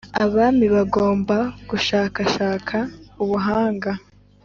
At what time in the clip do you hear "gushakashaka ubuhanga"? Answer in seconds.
1.69-3.91